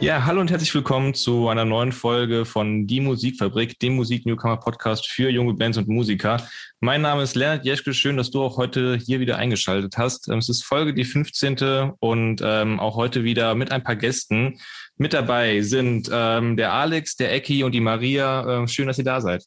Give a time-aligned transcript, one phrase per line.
[0.00, 5.28] Ja, hallo und herzlich willkommen zu einer neuen Folge von Die Musikfabrik, dem Musik-Newcomer-Podcast für
[5.28, 6.38] junge Bands und Musiker.
[6.80, 7.92] Mein Name ist Lennart Jeschke.
[7.92, 10.30] Schön, dass du auch heute hier wieder eingeschaltet hast.
[10.30, 11.92] Ähm, es ist Folge die 15.
[12.00, 14.58] und ähm, auch heute wieder mit ein paar Gästen.
[14.96, 18.60] Mit dabei sind ähm, der Alex, der Ecki und die Maria.
[18.60, 19.44] Ähm, schön, dass ihr da seid.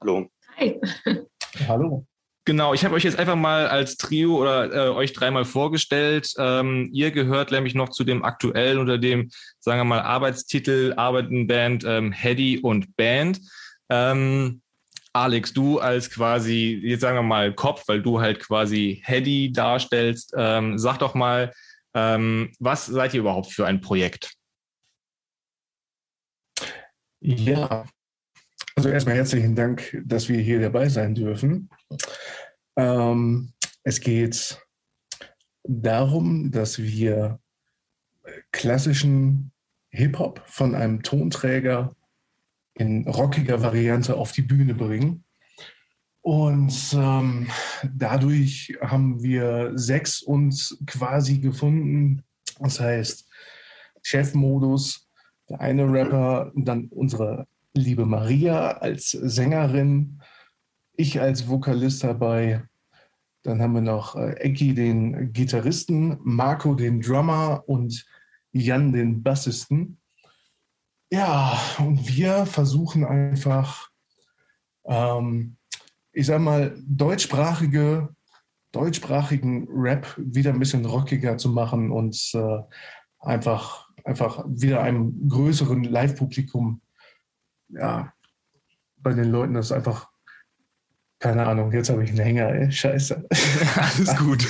[0.00, 0.28] Hallo.
[0.56, 0.80] Hi.
[1.68, 2.04] Hallo.
[2.46, 6.32] Genau, ich habe euch jetzt einfach mal als Trio oder äh, euch dreimal vorgestellt.
[6.38, 11.48] Ähm, ihr gehört nämlich noch zu dem aktuellen unter dem, sagen wir mal, Arbeitstitel Arbeiten
[11.48, 13.40] Band ähm, Heady und Band.
[13.90, 14.62] Ähm,
[15.12, 20.32] Alex, du als quasi, jetzt sagen wir mal Kopf, weil du halt quasi Heady darstellst,
[20.36, 21.52] ähm, sag doch mal,
[21.94, 24.34] ähm, was seid ihr überhaupt für ein Projekt?
[27.20, 27.86] Ja,
[28.76, 31.70] also erstmal herzlichen Dank, dass wir hier dabei sein dürfen.
[32.76, 34.60] Ähm, es geht
[35.64, 37.40] darum, dass wir
[38.52, 39.52] klassischen
[39.90, 41.94] Hip-Hop von einem Tonträger
[42.74, 45.24] in rockiger Variante auf die Bühne bringen.
[46.20, 47.48] Und ähm,
[47.94, 52.24] dadurch haben wir sechs uns quasi gefunden.
[52.58, 53.28] Das heißt,
[54.02, 55.08] Chefmodus,
[55.48, 60.20] der eine Rapper, dann unsere liebe Maria als Sängerin,
[60.96, 62.62] ich als Vokalist dabei.
[63.42, 68.04] Dann haben wir noch äh, Eki, den Gitarristen, Marco, den Drummer und
[68.52, 69.98] Jan, den Bassisten.
[71.10, 73.90] Ja, und wir versuchen einfach,
[74.84, 75.56] ähm,
[76.12, 78.08] ich sag mal, deutschsprachige,
[78.72, 82.58] deutschsprachigen Rap wieder ein bisschen rockiger zu machen und äh,
[83.20, 86.80] einfach, einfach wieder einem größeren Live-Publikum,
[87.68, 88.12] ja,
[88.96, 90.10] bei den Leuten das einfach
[91.26, 92.70] keine Ahnung, jetzt habe ich einen Hänger, ey.
[92.70, 93.26] Scheiße.
[93.76, 94.46] Alles gut.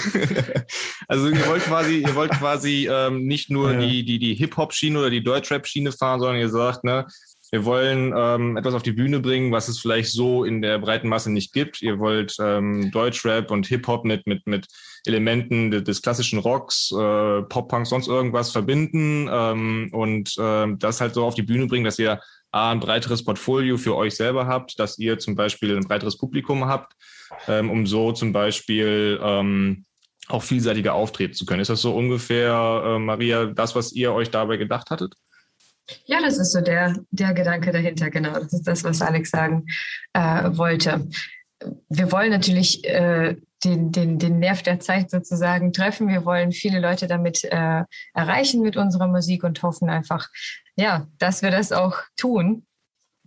[1.09, 3.81] also ihr wollt quasi, ihr wollt quasi ähm, nicht nur ja.
[3.81, 7.07] die, die, die Hip-Hop-Schiene oder die Deutschrap-Schiene fahren, sondern ihr sagt, ne,
[7.51, 11.09] wir wollen ähm, etwas auf die Bühne bringen, was es vielleicht so in der breiten
[11.09, 11.81] Masse nicht gibt.
[11.81, 14.67] Ihr wollt ähm, Deutschrap und Hip-Hop mit, mit, mit
[15.07, 21.15] Elementen des, des klassischen Rocks, äh, Pop-Punk, sonst irgendwas verbinden ähm, und ähm, das halt
[21.15, 22.21] so auf die Bühne bringen, dass ihr
[22.57, 26.67] A, ein breiteres Portfolio für euch selber habt, dass ihr zum Beispiel ein breiteres Publikum
[26.67, 26.95] habt,
[27.49, 29.85] ähm, um so zum Beispiel ähm,
[30.29, 31.61] auch vielseitiger auftreten zu können.
[31.61, 35.15] Ist das so ungefähr, äh, Maria, das, was ihr euch dabei gedacht hattet?
[36.07, 38.33] Ja, das ist so der, der Gedanke dahinter, genau.
[38.33, 39.67] Das ist das, was Alex sagen
[40.15, 41.09] äh, wollte.
[41.89, 46.09] Wir wollen natürlich äh, den, den, den Nerv der Zeit sozusagen treffen.
[46.09, 47.83] Wir wollen viele Leute damit äh,
[48.15, 50.29] erreichen mit unserer Musik und hoffen einfach,
[50.77, 52.67] ja, dass wir das auch tun.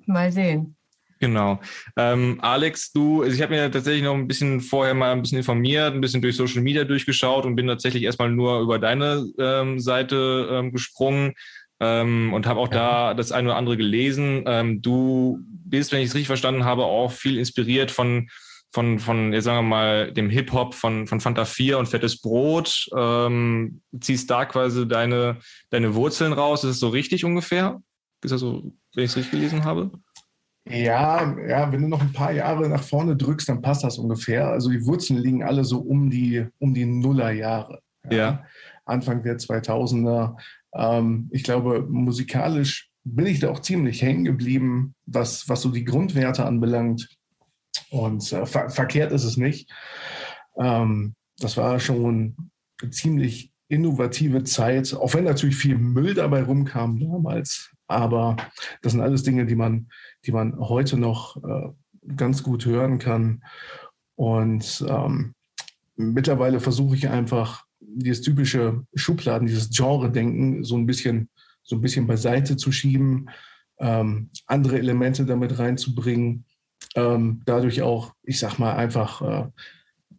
[0.06, 0.76] Mal sehen.
[1.20, 1.60] Genau.
[1.98, 5.38] Ähm, Alex, du, also ich habe mir tatsächlich noch ein bisschen vorher mal ein bisschen
[5.38, 9.80] informiert, ein bisschen durch Social Media durchgeschaut und bin tatsächlich erstmal nur über deine ähm,
[9.80, 11.34] Seite ähm, gesprungen
[11.80, 13.10] ähm, und habe auch ja.
[13.10, 14.44] da das eine oder andere gelesen.
[14.46, 18.30] Ähm, du bist, wenn ich es richtig verstanden habe, auch viel inspiriert von
[18.72, 22.88] von, von jetzt sagen wir mal, dem Hip-Hop von, von Fanta 4 und Fettes Brot,
[22.96, 25.38] ähm, ziehst da quasi deine,
[25.72, 26.64] deine Wurzeln raus.
[26.64, 27.82] Ist das so richtig ungefähr?
[28.24, 29.92] Ist das so, wenn ich es richtig gelesen habe?
[30.70, 34.48] Ja, ja, wenn du noch ein paar Jahre nach vorne drückst, dann passt das ungefähr.
[34.50, 37.82] Also die Wurzeln liegen alle so um die, um die Nullerjahre.
[38.12, 38.18] Ja.
[38.18, 38.46] ja.
[38.86, 40.36] Anfang der 2000er.
[40.74, 45.86] Ähm, ich glaube, musikalisch bin ich da auch ziemlich hängen geblieben, was, was so die
[45.86, 47.10] Grundwerte anbelangt.
[47.90, 49.72] Und äh, ver verkehrt ist es nicht.
[50.58, 52.36] Ähm, das war schon
[52.82, 57.72] eine ziemlich innovative Zeit, auch wenn natürlich viel Müll dabei rumkam damals.
[57.88, 58.36] Aber
[58.82, 59.90] das sind alles Dinge, die man,
[60.26, 61.70] die man heute noch äh,
[62.16, 63.44] ganz gut hören kann.
[64.16, 65.34] Und ähm,
[65.96, 67.66] mittlerweile versuche ich einfach
[67.96, 71.30] dieses typische Schubladen, dieses Genre-Denken so ein bisschen,
[71.64, 73.30] so ein bisschen beiseite zu schieben,
[73.80, 76.46] ähm, andere Elemente damit reinzubringen
[76.96, 79.48] ähm, dadurch auch, ich sag mal, einfach äh,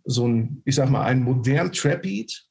[0.04, 2.46] so ein, ich sag mal, einen modernen Trap-Beat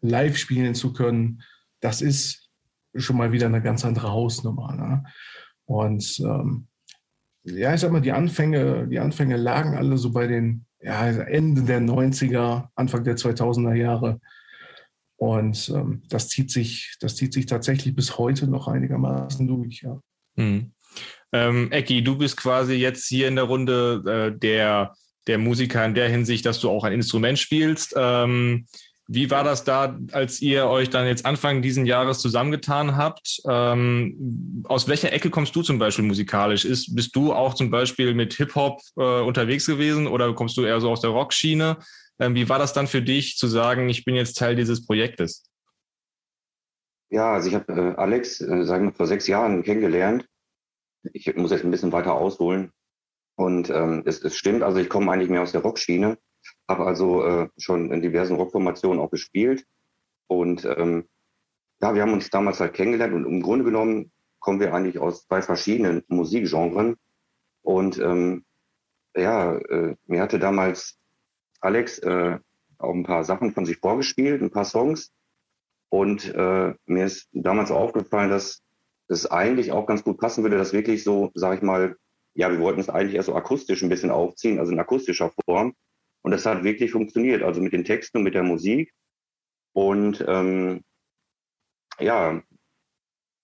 [0.00, 1.42] live spielen zu können,
[1.80, 2.48] das ist
[2.94, 4.74] schon mal wieder eine ganz andere Hausnummer.
[4.74, 5.04] Ne?
[5.66, 6.66] Und ähm,
[7.44, 11.62] ja, ich sag mal, die Anfänge, die Anfänge lagen alle so bei den ja, Ende
[11.62, 14.20] der 90er, Anfang der 2000er Jahre.
[15.16, 20.00] Und ähm, das zieht sich, das zieht sich tatsächlich bis heute noch einigermaßen durch, ja.
[20.36, 20.72] Mhm.
[21.32, 24.94] Ähm, Ecki, du bist quasi jetzt hier in der Runde äh, der,
[25.26, 27.94] der Musiker in der Hinsicht, dass du auch ein Instrument spielst.
[27.96, 28.66] Ähm,
[29.12, 33.42] wie war das da, als ihr euch dann jetzt Anfang diesen Jahres zusammengetan habt?
[33.48, 36.64] Ähm, aus welcher Ecke kommst du zum Beispiel musikalisch?
[36.64, 40.80] Ist, bist du auch zum Beispiel mit Hip-Hop äh, unterwegs gewesen oder kommst du eher
[40.80, 41.78] so aus der Rockschiene?
[42.20, 45.42] Ähm, wie war das dann für dich zu sagen, ich bin jetzt Teil dieses Projektes?
[47.10, 50.24] Ja, also ich habe äh, Alex, äh, sagen wir, vor sechs Jahren kennengelernt.
[51.12, 52.70] Ich muss jetzt ein bisschen weiter ausholen.
[53.34, 56.16] Und ähm, es, es stimmt, also ich komme eigentlich mehr aus der Rockschiene,
[56.70, 59.66] habe also äh, schon in diversen Rockformationen auch gespielt.
[60.28, 61.06] Und ähm,
[61.82, 65.26] ja, wir haben uns damals halt kennengelernt und im Grunde genommen kommen wir eigentlich aus
[65.26, 66.96] zwei verschiedenen Musikgenren.
[67.62, 68.44] Und ähm,
[69.14, 70.98] ja, äh, mir hatte damals
[71.60, 72.38] Alex äh,
[72.78, 75.12] auch ein paar Sachen von sich vorgespielt, ein paar Songs.
[75.90, 78.62] Und äh, mir ist damals aufgefallen, dass
[79.08, 81.96] es eigentlich auch ganz gut passen würde, dass wirklich so, sag ich mal,
[82.34, 85.74] ja, wir wollten es eigentlich eher so akustisch ein bisschen aufziehen, also in akustischer Form.
[86.22, 88.92] Und das hat wirklich funktioniert, also mit den Texten und mit der Musik.
[89.72, 90.82] Und ähm,
[91.98, 92.42] ja,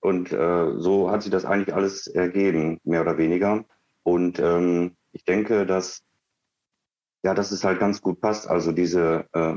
[0.01, 3.65] und äh, so hat sich das eigentlich alles ergeben, mehr oder weniger.
[4.03, 6.03] Und ähm, ich denke, dass
[7.27, 8.49] ja, dass es halt ganz gut passt.
[8.49, 9.57] Also diese äh,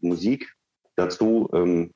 [0.00, 0.54] Musik
[0.94, 1.92] dazu ähm,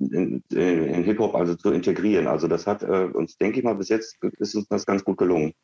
[0.00, 2.26] in, in Hip-Hop also zu integrieren.
[2.26, 5.18] Also das hat äh, uns, denke ich mal, bis jetzt ist uns das ganz gut
[5.18, 5.54] gelungen.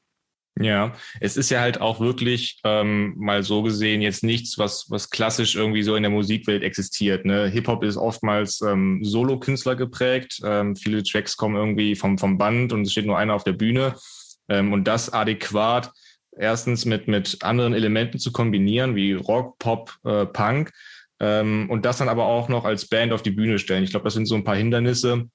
[0.60, 5.10] Ja, es ist ja halt auch wirklich ähm, mal so gesehen jetzt nichts, was, was
[5.10, 7.25] klassisch irgendwie so in der Musikwelt existiert.
[7.25, 7.46] Ne?
[7.46, 10.40] Hip-Hop ist oftmals ähm, Solo-Künstler geprägt.
[10.44, 13.52] Ähm, viele Tracks kommen irgendwie vom, vom Band und es steht nur einer auf der
[13.52, 13.94] Bühne.
[14.49, 15.93] Ähm, und das adäquat
[16.37, 20.72] erstens mit, mit anderen Elementen zu kombinieren, wie Rock, Pop, äh, Punk
[21.20, 23.84] ähm, und das dann aber auch noch als Band auf die Bühne stellen.
[23.84, 25.28] Ich glaube, das sind so ein paar Hindernisse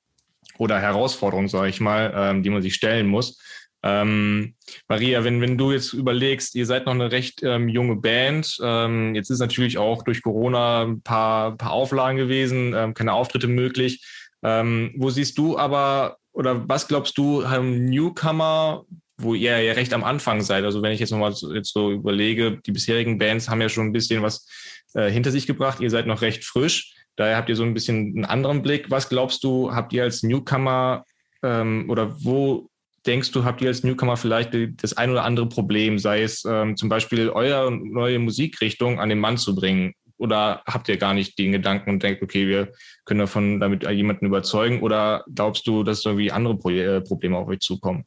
[0.58, 3.40] oder Herausforderungen, sage ich mal, ähm, die man sich stellen muss.
[3.84, 4.56] Ähm,
[4.88, 9.14] Maria, wenn, wenn du jetzt überlegst, ihr seid noch eine recht ähm, junge Band, ähm,
[9.14, 14.04] jetzt ist natürlich auch durch Corona ein paar, paar Auflagen gewesen, ähm, keine Auftritte möglich.
[14.42, 18.86] Ähm, wo siehst du aber oder was glaubst du, haben Newcomer
[19.18, 20.64] wo ihr ja recht am Anfang seid.
[20.64, 23.94] Also wenn ich jetzt nochmal jetzt so überlege, die bisherigen Bands haben ja schon ein
[23.94, 24.48] bisschen was
[24.94, 25.80] äh, hinter sich gebracht.
[25.80, 26.96] Ihr seid noch recht frisch.
[27.16, 28.90] Daher habt ihr so ein bisschen einen anderen Blick.
[28.90, 31.06] Was glaubst du, habt ihr als Newcomer
[31.44, 32.70] ähm, oder wo
[33.06, 34.52] denkst du, habt ihr als Newcomer vielleicht
[34.82, 39.20] das ein oder andere Problem, sei es ähm, zum Beispiel eure neue Musikrichtung an den
[39.20, 39.94] Mann zu bringen?
[40.18, 42.72] Oder habt ihr gar nicht den Gedanken und denkt, okay, wir
[43.06, 44.82] können davon damit jemanden überzeugen?
[44.82, 48.06] Oder glaubst du, dass irgendwie andere Pro äh, Probleme auf euch zukommen?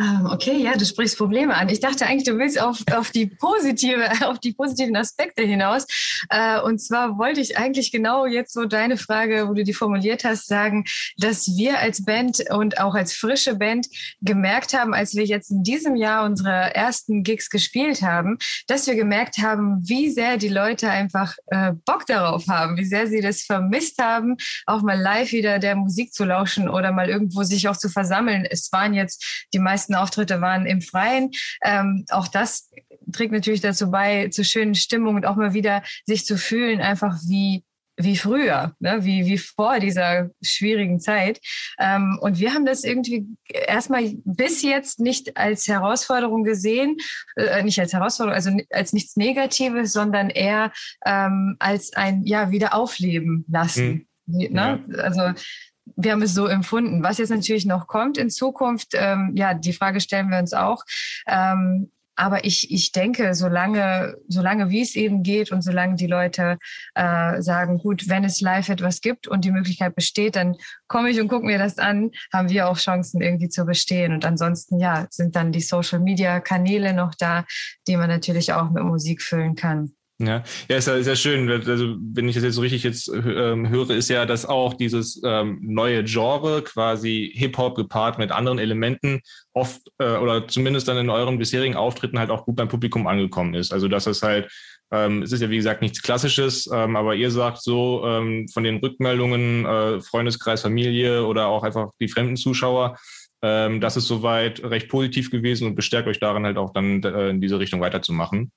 [0.00, 1.68] Ähm, okay, ja, du sprichst Probleme an.
[1.68, 5.86] Ich dachte eigentlich, du willst auf, auf die positive, auf die positiven Aspekte hinaus.
[6.30, 10.24] Äh, und zwar wollte ich eigentlich genau jetzt so deine Frage, wo du die formuliert
[10.24, 10.84] hast, sagen,
[11.18, 13.88] dass wir als Band und auch als frische Band
[14.22, 18.38] gemerkt haben, als wir jetzt in diesem Jahr unsere ersten Gigs gespielt haben,
[18.68, 23.06] dass wir gemerkt haben, wie sehr die Leute einfach äh, Bock darauf haben, wie sehr
[23.06, 27.42] sie das vermisst haben, auch mal live wieder der Musik zu lauschen oder mal irgendwo
[27.42, 28.46] sich auch zu versammeln.
[28.48, 31.30] Es waren jetzt die meisten meisten Auftritte waren im Freien.
[31.64, 32.70] Ähm, auch das
[33.12, 37.16] trägt natürlich dazu bei, zur schönen Stimmung und auch mal wieder sich zu fühlen, einfach
[37.26, 37.64] wie
[38.02, 39.00] wie früher, ne?
[39.02, 41.38] wie, wie vor dieser schwierigen Zeit.
[41.78, 46.96] Ähm, und wir haben das irgendwie erstmal bis jetzt nicht als Herausforderung gesehen,
[47.36, 50.72] äh, nicht als Herausforderung, also als nichts Negatives, sondern eher
[51.04, 54.08] ähm, als ein ja, Wiederaufleben lassen.
[54.26, 54.50] Hm.
[54.50, 54.82] Ne?
[54.88, 54.98] Ja.
[55.02, 55.34] Also
[55.96, 57.02] wir haben es so empfunden.
[57.02, 60.84] Was jetzt natürlich noch kommt in Zukunft, ähm, ja, die Frage stellen wir uns auch.
[61.26, 61.90] Ähm,
[62.20, 66.58] aber ich, ich denke, solange, solange wie es eben geht und solange die Leute
[66.94, 70.56] äh, sagen, gut, wenn es live etwas gibt und die Möglichkeit besteht, dann
[70.86, 74.12] komme ich und gucke mir das an, haben wir auch Chancen irgendwie zu bestehen.
[74.12, 77.46] Und ansonsten, ja, sind dann die Social-Media-Kanäle noch da,
[77.86, 79.94] die man natürlich auch mit Musik füllen kann.
[80.22, 81.50] Ja, ja, ist ja, ist ja schön.
[81.50, 85.18] Also, wenn ich das jetzt so richtig jetzt ähm, höre, ist ja, dass auch dieses
[85.24, 89.22] ähm, neue Genre, quasi Hip-Hop gepaart mit anderen Elementen,
[89.54, 93.54] oft äh, oder zumindest dann in euren bisherigen Auftritten halt auch gut beim Publikum angekommen
[93.54, 93.72] ist.
[93.72, 94.52] Also, dass es halt,
[94.90, 98.62] ähm, es ist ja wie gesagt nichts Klassisches, ähm, aber ihr sagt so ähm, von
[98.62, 102.98] den Rückmeldungen, äh, Freundeskreis, Familie oder auch einfach die fremden Zuschauer,
[103.40, 107.30] ähm, das ist soweit recht positiv gewesen und bestärkt euch darin halt auch dann äh,
[107.30, 108.52] in diese Richtung weiterzumachen.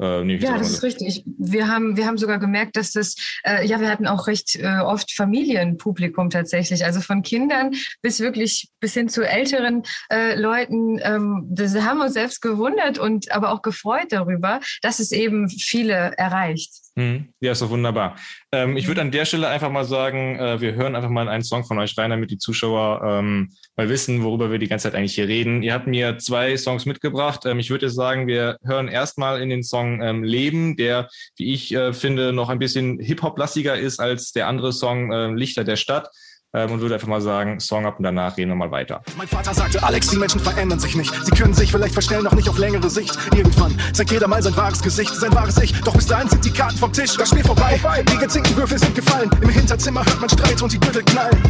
[0.00, 1.24] Äh, ja, das ist richtig.
[1.38, 4.78] Wir haben, wir haben sogar gemerkt, dass das, äh, ja, wir hatten auch recht äh,
[4.80, 10.98] oft Familienpublikum tatsächlich, also von Kindern bis wirklich bis hin zu älteren äh, Leuten.
[11.02, 16.12] Ähm, das haben uns selbst gewundert und aber auch gefreut darüber, dass es eben viele
[16.16, 16.85] erreicht.
[16.98, 17.28] Mhm.
[17.40, 18.16] Ja, ist doch wunderbar.
[18.52, 21.44] Ähm, ich würde an der Stelle einfach mal sagen, äh, wir hören einfach mal einen
[21.44, 24.94] Song von euch rein, damit die Zuschauer ähm, mal wissen, worüber wir die ganze Zeit
[24.94, 25.62] eigentlich hier reden.
[25.62, 27.44] Ihr habt mir zwei Songs mitgebracht.
[27.44, 31.74] Ähm, ich würde sagen, wir hören erstmal in den Song ähm, Leben, der, wie ich
[31.74, 36.08] äh, finde, noch ein bisschen Hip-Hop-lastiger ist als der andere Song äh, Lichter der Stadt.
[36.54, 39.02] Ähm, und würde einfach mal sagen, Song ab und danach reden wir mal weiter.
[39.16, 41.12] Mein Vater sagte, Alex, die Menschen verändern sich nicht.
[41.24, 43.16] Sie können sich vielleicht verstellen, noch nicht auf längere Sicht.
[43.34, 45.78] Irgendwann zeigt jeder mal sein wahres Gesicht, sein wahres Ich.
[45.82, 47.78] Doch bis dahin sind die Karten vom Tisch, das Spiel vorbei.
[48.12, 49.30] Die gezinkten Würfel sind gefallen.
[49.40, 51.42] Im Hinterzimmer hört man Streit und die Gürtel knallen.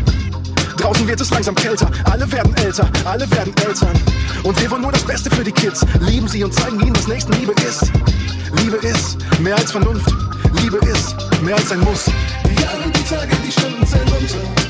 [0.76, 3.98] Draußen wird es langsam kälter, alle werden älter, alle werden Eltern.
[4.42, 5.84] Und wir wollen nur das Beste für die Kids.
[6.00, 7.90] Lieben sie und zeigen ihnen, was Nächstenliebe ist.
[8.62, 10.10] Liebe ist mehr als Vernunft.
[10.62, 12.04] Liebe ist mehr als ein Muss.
[12.44, 14.65] Die Jahre, die Tage, die Stunden zählen runter.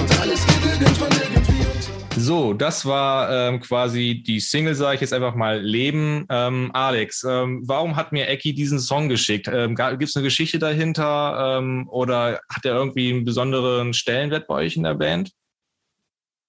[0.00, 2.20] Und alles geht irgendwann irgendwie unter.
[2.20, 6.26] So, das war ähm, quasi die Single, sage ich jetzt einfach mal, Leben.
[6.30, 9.48] Ähm, Alex, ähm, warum hat mir Eki diesen Song geschickt?
[9.52, 14.54] Ähm, Gibt es eine Geschichte dahinter ähm, oder hat er irgendwie einen besonderen Stellenwert bei
[14.54, 15.32] euch in der Band?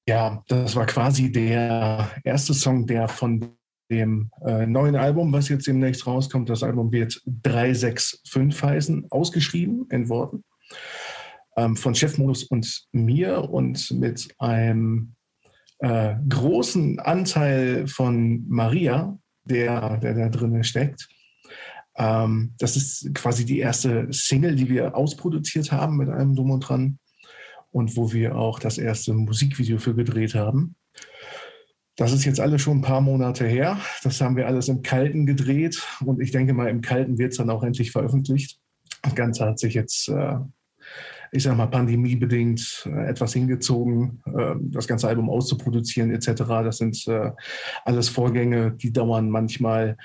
[0.07, 3.57] Ja, das war quasi der erste Song, der von
[3.91, 10.07] dem äh, neuen Album, was jetzt demnächst rauskommt, das Album wird 365 heißen, ausgeschrieben in
[10.07, 10.45] Worten
[11.57, 15.15] ähm, von Chefmodus und mir und mit einem
[15.79, 21.07] äh, großen Anteil von Maria, der, der da drin steckt.
[21.97, 26.61] Ähm, das ist quasi die erste Single, die wir ausproduziert haben mit einem Drum und
[26.61, 26.99] Dran
[27.71, 30.75] und wo wir auch das erste Musikvideo für gedreht haben.
[31.97, 33.79] Das ist jetzt alles schon ein paar Monate her.
[34.03, 37.37] Das haben wir alles im Kalten gedreht und ich denke mal, im Kalten wird es
[37.37, 38.59] dann auch endlich veröffentlicht.
[39.01, 40.35] Das Ganze hat sich jetzt äh,
[41.31, 46.43] ich sag mal, pandemiebedingt äh, etwas hingezogen, äh, das ganze Album auszuproduzieren etc.
[46.63, 47.31] Das sind äh,
[47.85, 49.97] alles Vorgänge, die dauern manchmal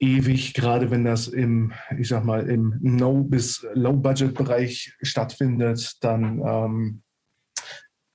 [0.00, 7.02] ewig, gerade wenn das im, ich sag mal, im No- bis Low-Budget-Bereich stattfindet, dann, ähm,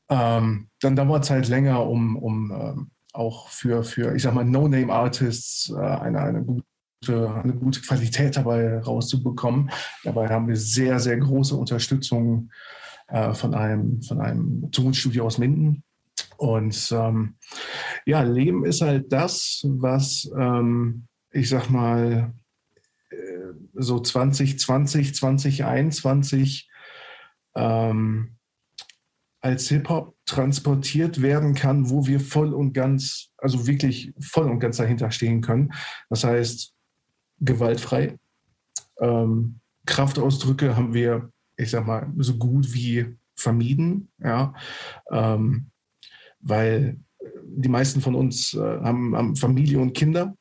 [0.09, 4.45] ähm, dann dauert es halt länger, um, um ähm, auch für, für, ich sag mal,
[4.45, 6.65] No-Name-Artists äh, eine, eine gute
[7.12, 9.69] eine gute Qualität dabei rauszubekommen.
[10.03, 12.51] Dabei haben wir sehr, sehr große Unterstützung
[13.07, 15.83] äh, von, einem, von einem Tonstudio aus Minden.
[16.38, 17.36] Und ähm,
[18.05, 22.33] ja, Leben ist halt das, was ähm, ich sag mal
[23.10, 23.15] äh,
[23.74, 26.69] so 2020, 2021
[27.55, 28.36] ähm,
[29.41, 34.77] als Hip-Hop transportiert werden kann, wo wir voll und ganz, also wirklich voll und ganz
[34.77, 35.74] dahinter stehen können.
[36.10, 36.74] Das heißt,
[37.43, 38.17] gewaltfrei.
[39.00, 44.53] Ähm, Kraftausdrücke haben wir, ich sag mal, so gut wie vermieden, ja,
[45.12, 45.67] ähm,
[46.39, 46.97] weil
[47.45, 50.35] die meisten von uns äh, haben, haben, Familie und Kinder.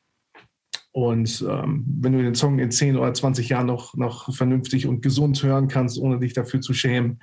[0.95, 5.01] Und ähm, wenn du den Song in 10 oder 20 Jahren noch, noch vernünftig und
[5.01, 7.19] gesund hören kannst, ohne dich dafür zu schämen,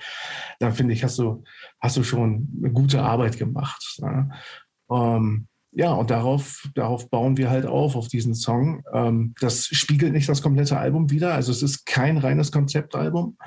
[0.60, 1.44] dann finde ich, hast du,
[1.80, 4.00] hast du schon eine gute Arbeit gemacht.
[4.00, 4.30] Ja.
[4.92, 8.84] Ähm, ja, und darauf, darauf bauen wir halt auf, auf diesen Song.
[8.94, 11.34] Ähm, das spiegelt nicht das komplette Album wieder.
[11.34, 13.38] Also es ist kein reines Konzeptalbum,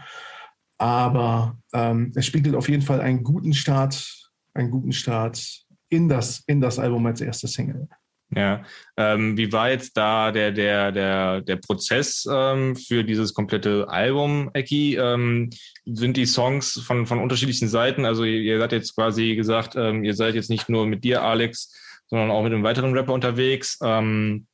[0.79, 6.45] aber ähm, es spiegelt auf jeden Fall einen guten Start, einen guten Start in das,
[6.47, 7.89] in das Album als erste Single.
[8.35, 8.65] Ja,
[8.97, 14.49] ähm, wie war jetzt da der, der, der, der Prozess ähm, für dieses komplette Album,
[14.55, 14.97] Eki?
[14.97, 15.51] Ähm,
[15.85, 18.07] sind die Songs von, von unterschiedlichen Seiten?
[18.07, 21.23] Also ihr, ihr habt jetzt quasi gesagt, ähm, ihr seid jetzt nicht nur mit dir,
[21.23, 21.75] Alex,
[22.13, 23.79] sondern auch mit einem weiteren Rapper unterwegs.
[23.83, 24.47] Ähm,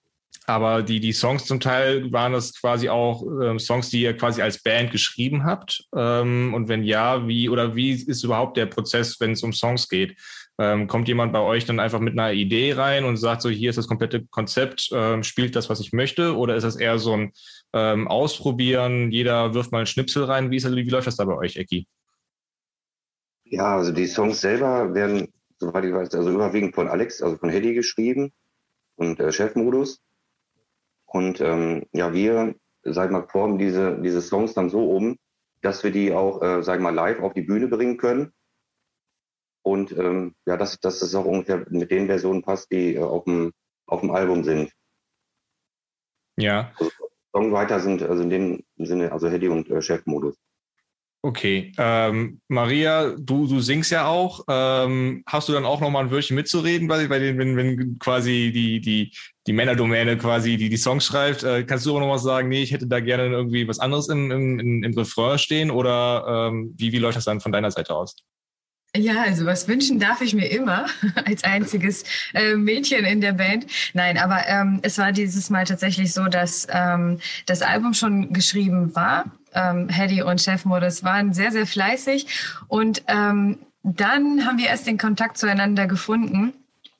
[0.46, 4.40] aber die, die Songs zum Teil waren das quasi auch ähm, Songs, die ihr quasi
[4.40, 5.84] als Band geschrieben habt.
[5.94, 9.88] Ähm, und wenn ja, wie oder wie ist überhaupt der Prozess, wenn es um Songs
[9.88, 10.16] geht?
[10.60, 13.70] Ähm, kommt jemand bei euch dann einfach mit einer Idee rein und sagt so, hier
[13.70, 16.36] ist das komplette Konzept, ähm, spielt das, was ich möchte?
[16.36, 17.32] Oder ist das eher so ein
[17.72, 20.52] ähm, Ausprobieren, jeder wirft mal einen Schnipsel rein?
[20.52, 21.88] Wie, ist das, wie läuft das da bei euch, Ecki?
[23.46, 27.50] Ja, also die Songs selber werden soweit ich weiß, also überwiegend von Alex, also von
[27.50, 28.32] Hedy geschrieben
[28.96, 30.00] und äh, Chefmodus.
[31.06, 35.16] Und ähm, ja, wir, sag mal, formen diese, diese Songs dann so um,
[35.62, 38.32] dass wir die auch, äh, sag mal, live auf die Bühne bringen können.
[39.62, 43.24] Und ähm, ja, dass, dass es auch ungefähr mit den Versionen passt, die äh, auf,
[43.24, 43.52] dem,
[43.86, 44.72] auf dem Album sind.
[46.36, 46.72] Ja.
[46.78, 46.90] Also,
[47.32, 50.36] Songwriter sind also in dem Sinne, also Hedy und äh, Chefmodus.
[51.20, 54.44] Okay, ähm, Maria, du, du singst ja auch.
[54.48, 58.52] Ähm, hast du dann auch nochmal ein Wörtchen mitzureden bei, bei den, wenn, wenn quasi
[58.54, 59.12] die, die,
[59.44, 61.42] die Männerdomäne quasi die, die Songs schreibt?
[61.42, 64.08] Äh, kannst du aber noch was sagen, nee, ich hätte da gerne irgendwie was anderes
[64.08, 67.96] im, im, im Refrain stehen oder ähm, wie, wie läuft das dann von deiner Seite
[67.96, 68.14] aus?
[68.96, 70.86] Ja, also was wünschen darf ich mir immer
[71.26, 72.04] als einziges
[72.34, 73.66] äh, Mädchen in der Band.
[73.92, 78.94] Nein, aber ähm, es war dieses Mal tatsächlich so, dass ähm, das Album schon geschrieben
[78.94, 82.26] war ähm, Hedy und Chefmodus waren sehr, sehr fleißig.
[82.68, 86.52] Und ähm, dann haben wir erst den Kontakt zueinander gefunden.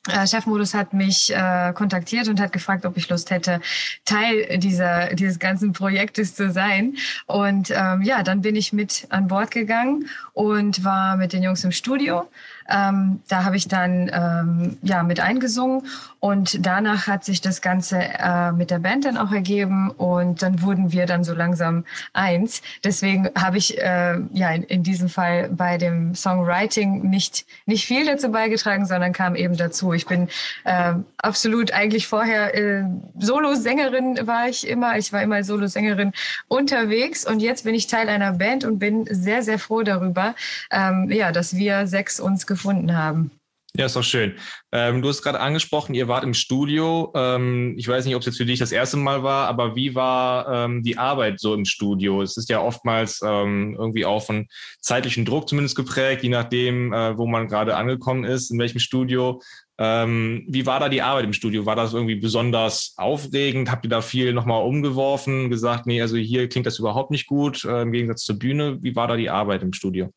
[0.07, 3.61] Äh, Chefmodus hat mich äh, kontaktiert und hat gefragt, ob ich Lust hätte,
[4.05, 6.97] Teil dieser, dieses ganzen Projektes zu sein.
[7.27, 11.65] Und ähm, ja, dann bin ich mit an Bord gegangen und war mit den Jungs
[11.65, 12.29] im Studio
[12.69, 15.87] ähm, da habe ich dann ähm, ja mit eingesungen
[16.21, 20.61] und danach hat sich das Ganze äh, mit der Band dann auch ergeben und dann
[20.63, 22.61] wurden wir dann so langsam eins.
[22.85, 28.05] Deswegen habe ich äh, ja in, in diesem Fall bei dem Songwriting nicht nicht viel
[28.05, 29.95] dazu beigetragen, sondern kam eben dazu.
[29.95, 30.29] Ich bin
[30.65, 32.85] äh, absolut eigentlich vorher äh,
[33.19, 34.99] Solo-Sängerin war ich immer.
[34.99, 36.13] Ich war immer Solo-Sängerin
[36.49, 40.35] unterwegs und jetzt bin ich Teil einer Band und bin sehr sehr froh darüber,
[40.71, 43.31] ähm, ja, dass wir sechs uns gefunden gefunden haben.
[43.77, 44.35] Ja, ist doch schön.
[44.73, 47.13] Ähm, du hast gerade angesprochen, ihr wart im Studio.
[47.15, 49.95] Ähm, ich weiß nicht, ob es jetzt für dich das erste Mal war, aber wie
[49.95, 52.23] war ähm, die Arbeit so im Studio?
[52.23, 54.49] Es ist ja oftmals ähm, irgendwie auch von
[54.81, 59.41] zeitlichen Druck zumindest geprägt, je nachdem, äh, wo man gerade angekommen ist, in welchem Studio.
[59.79, 61.65] Ähm, wie war da die Arbeit im Studio?
[61.65, 63.71] War das irgendwie besonders aufregend?
[63.71, 67.65] Habt ihr da viel nochmal umgeworfen, gesagt, nee, also hier klingt das überhaupt nicht gut,
[67.65, 68.79] äh, im Gegensatz zur Bühne?
[68.83, 70.11] Wie war da die Arbeit im Studio?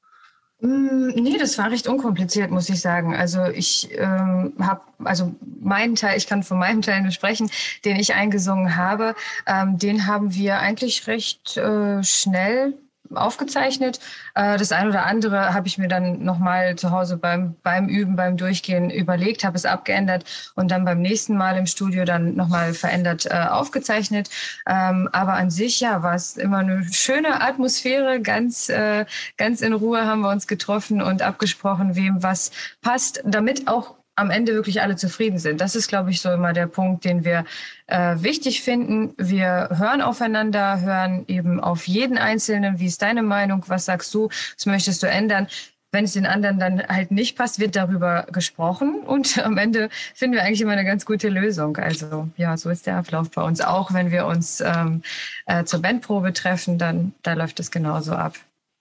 [0.61, 3.15] Mm, nee, das war recht unkompliziert, muss ich sagen.
[3.15, 7.49] Also ich ähm, habe, also meinen Teil, ich kann von meinem Teil nur sprechen,
[7.83, 9.15] den ich eingesungen habe,
[9.47, 12.77] ähm, den haben wir eigentlich recht äh, schnell
[13.15, 13.99] aufgezeichnet.
[14.35, 18.15] Äh, das eine oder andere habe ich mir dann nochmal zu Hause beim, beim Üben,
[18.15, 20.25] beim Durchgehen überlegt, habe es abgeändert
[20.55, 24.29] und dann beim nächsten Mal im Studio dann nochmal verändert äh, aufgezeichnet.
[24.67, 28.21] Ähm, aber an sich, ja, war es immer eine schöne Atmosphäre.
[28.21, 29.05] Ganz, äh,
[29.37, 32.51] ganz in Ruhe haben wir uns getroffen und abgesprochen, wem was
[32.81, 35.61] passt, damit auch am Ende wirklich alle zufrieden sind.
[35.61, 37.45] Das ist, glaube ich, so immer der Punkt, den wir
[37.87, 39.13] äh, wichtig finden.
[39.17, 42.79] Wir hören aufeinander, hören eben auf jeden Einzelnen.
[42.79, 43.63] Wie ist deine Meinung?
[43.67, 44.29] Was sagst du?
[44.55, 45.47] Was möchtest du ändern?
[45.93, 50.35] Wenn es den anderen dann halt nicht passt, wird darüber gesprochen und am Ende finden
[50.35, 51.77] wir eigentlich immer eine ganz gute Lösung.
[51.77, 53.61] Also ja, so ist der Ablauf bei uns.
[53.61, 55.03] Auch wenn wir uns ähm,
[55.45, 58.35] äh, zur Bandprobe treffen, dann da läuft es genauso ab.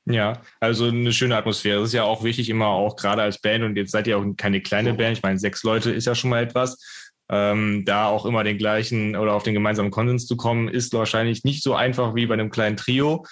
[0.07, 1.81] Ja, also eine schöne Atmosphäre.
[1.81, 3.65] Das ist ja auch wichtig, immer auch gerade als Band.
[3.65, 5.19] Und jetzt seid ihr auch keine kleine Band.
[5.19, 6.79] Ich meine, sechs Leute ist ja schon mal etwas.
[7.31, 11.45] Ähm, da auch immer den gleichen oder auf den gemeinsamen Konsens zu kommen, ist wahrscheinlich
[11.45, 13.25] nicht so einfach wie bei einem kleinen Trio.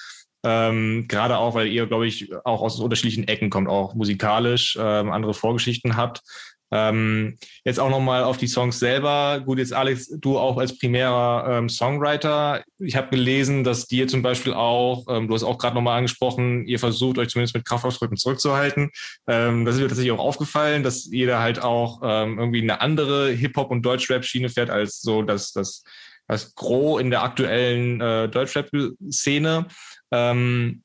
[0.44, 5.10] Ähm, gerade auch, weil ihr, glaube ich, auch aus unterschiedlichen Ecken kommt, auch musikalisch ähm,
[5.10, 6.22] andere Vorgeschichten habt.
[6.70, 9.40] Ähm, jetzt auch nochmal auf die Songs selber.
[9.44, 12.62] Gut, jetzt Alex, du auch als primärer ähm, Songwriter.
[12.78, 16.66] Ich habe gelesen, dass dir zum Beispiel auch, ähm, du hast auch gerade nochmal angesprochen,
[16.66, 18.90] ihr versucht euch zumindest mit Kraftausdrücken zurückzuhalten.
[19.26, 23.30] Ähm, das ist mir tatsächlich auch aufgefallen, dass ihr halt auch ähm, irgendwie eine andere
[23.30, 25.84] Hip-Hop- und Deutschrap-Schiene fährt als so das, das,
[26.26, 29.66] das Gros in der aktuellen äh, Deutschrap-Szene.
[30.10, 30.82] Ähm,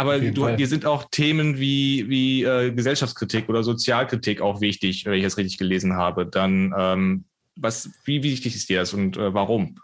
[0.00, 5.14] aber du, dir sind auch Themen wie, wie äh, Gesellschaftskritik oder Sozialkritik auch wichtig, wenn
[5.14, 6.26] ich das richtig gelesen habe.
[6.26, 7.24] Dann, ähm,
[7.56, 9.78] was, wie wichtig ist dir das und äh, warum?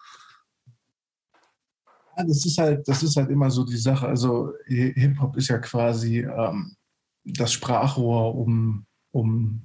[2.17, 4.07] Ja, das ist halt, das ist halt immer so die Sache.
[4.07, 6.77] Also Hip-Hop ist ja quasi ähm,
[7.25, 9.63] das Sprachrohr, um, um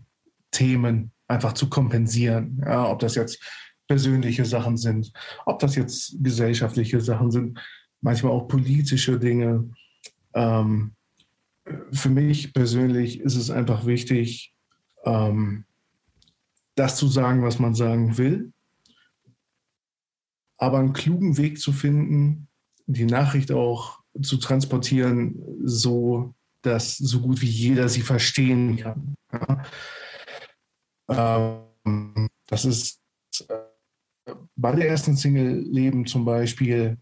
[0.52, 2.62] Themen einfach zu kompensieren.
[2.66, 3.40] Ja, ob das jetzt
[3.88, 5.12] persönliche Sachen sind,
[5.46, 7.60] ob das jetzt gesellschaftliche Sachen sind,
[8.02, 9.70] manchmal auch politische Dinge.
[10.38, 10.94] Ähm,
[11.92, 14.54] für mich persönlich ist es einfach wichtig,
[15.04, 15.66] ähm,
[16.76, 18.54] das zu sagen, was man sagen will,
[20.58, 22.48] aber einen klugen Weg zu finden,
[22.86, 29.16] die Nachricht auch zu transportieren, so dass so gut wie jeder sie verstehen kann.
[29.32, 29.64] Ja?
[31.10, 33.02] Ähm, das ist
[33.48, 36.98] äh, bei der ersten Single Leben zum Beispiel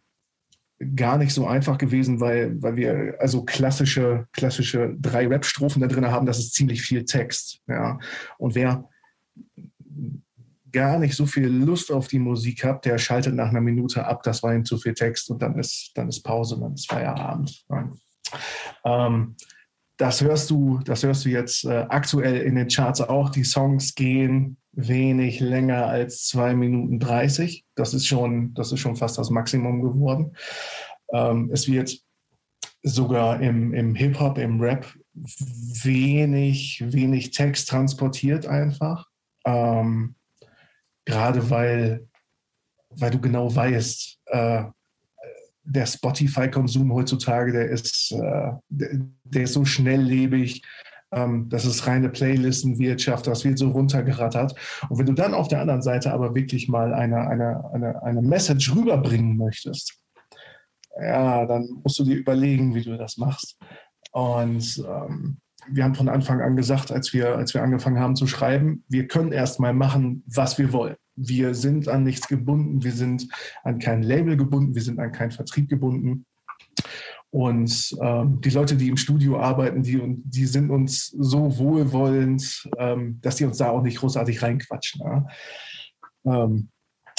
[0.96, 6.08] gar nicht so einfach gewesen, weil, weil wir also klassische, klassische drei Rap-Strophen da drin
[6.08, 7.62] haben, das ist ziemlich viel Text.
[7.68, 7.98] Ja.
[8.38, 8.88] Und wer
[10.72, 14.24] gar nicht so viel Lust auf die Musik hat, der schaltet nach einer Minute ab,
[14.24, 17.64] das war ihm zu viel Text und dann ist, dann ist Pause, dann ist Feierabend.
[17.70, 17.92] Ja.
[18.84, 19.36] Ähm,
[19.98, 23.30] das hörst du, das hörst du jetzt äh, aktuell in den Charts auch.
[23.30, 27.66] Die Songs gehen wenig länger als zwei Minuten 30.
[27.76, 30.36] Das ist schon, das ist schon fast das Maximum geworden.
[31.14, 31.98] Ähm, es wird
[32.84, 39.08] sogar im, im Hip-Hop, im Rap wenig, wenig Text transportiert einfach.
[39.46, 40.16] Ähm,
[41.06, 42.08] gerade weil,
[42.90, 44.64] weil du genau weißt, äh,
[45.66, 48.90] der Spotify-Konsum heutzutage, der ist, äh, der,
[49.24, 50.62] der, ist so schnelllebig,
[51.12, 54.56] ähm, das ist reine Playlistenwirtschaft, das wird so runtergerattert.
[54.89, 58.22] Und wenn du dann auf der anderen Seite aber wirklich mal eine, eine, eine, eine
[58.22, 60.00] Message rüberbringen möchtest,
[61.00, 63.58] ja, dann musst du dir überlegen, wie du das machst.
[64.12, 65.38] Und ähm,
[65.70, 69.08] wir haben von Anfang an gesagt, als wir, als wir angefangen haben zu schreiben, wir
[69.08, 70.96] können erstmal machen, was wir wollen.
[71.15, 73.28] Wir sind an nichts gebunden, wir sind
[73.63, 76.26] an kein Label gebunden, wir sind an keinen Vertrieb gebunden.
[77.36, 83.19] Und ähm, die Leute, die im Studio arbeiten, die, die sind uns so wohlwollend, ähm,
[83.19, 85.02] dass die uns da auch nicht großartig reinquatschen.
[85.02, 85.28] Ja?
[86.26, 86.69] Ähm,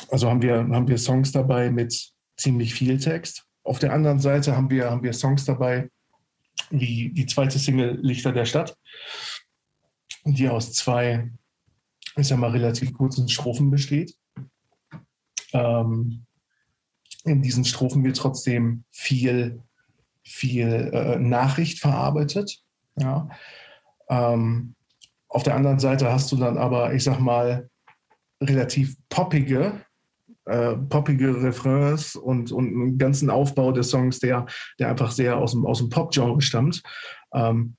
[0.09, 3.45] also haben wir, haben wir Songs dabei mit ziemlich viel Text.
[3.63, 5.91] Auf der anderen Seite haben wir, haben wir Songs dabei,
[6.71, 8.75] wie die zweite Single Lichter der Stadt,
[10.25, 11.31] die aus zwei,
[12.17, 14.17] ich sag mal, relativ kurzen Strophen besteht.
[15.53, 16.25] Ähm,
[17.25, 19.63] in diesen Strophen wird trotzdem viel,
[20.27, 22.59] viel äh, Nachricht verarbeitet.
[22.99, 23.29] Ja.
[24.09, 24.75] Ähm,
[25.29, 27.69] auf der anderen Seite hast du dann aber, ich sag mal,
[28.43, 29.81] relativ poppige,
[30.47, 34.47] äh, poppige Refrains und, und einen ganzen Aufbau des Songs, der,
[34.79, 36.83] der einfach sehr aus dem, aus dem Pop-Genre stammt,
[37.33, 37.77] ähm,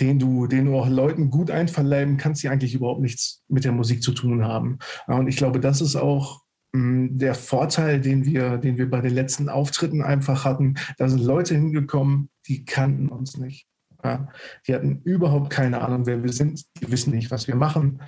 [0.00, 3.72] den, du, den du auch Leuten gut einverleiben kannst, die eigentlich überhaupt nichts mit der
[3.72, 4.78] Musik zu tun haben.
[5.06, 6.43] Ja, und ich glaube, das ist auch
[6.74, 10.74] der Vorteil, den wir, den wir bei den letzten Auftritten einfach hatten.
[10.98, 13.68] Da sind Leute hingekommen, die kannten uns nicht.
[14.02, 14.28] Ja,
[14.66, 16.64] die hatten überhaupt keine Ahnung, wer wir sind.
[16.80, 18.02] Die wissen nicht, was wir machen.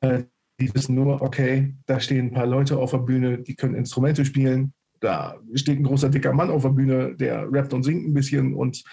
[0.00, 0.24] Äh,
[0.60, 4.24] die wissen nur, okay, da stehen ein paar Leute auf der Bühne, die können Instrumente
[4.24, 4.74] spielen.
[5.00, 8.54] Da steht ein großer, dicker Mann auf der Bühne, der rappt und singt ein bisschen.
[8.54, 8.84] Und